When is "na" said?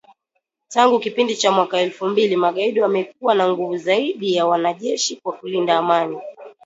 3.35-3.49